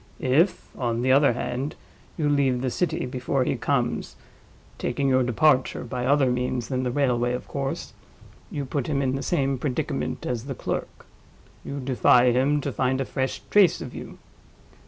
[0.19, 1.75] If, on the other hand,
[2.17, 4.15] you leave the city before he comes
[4.79, 7.93] (taking your departure by other means than the railway, of course)
[8.49, 13.05] you put him in the same predicament as the clerk—you defy him to find a
[13.05, 14.17] fresh trace of you.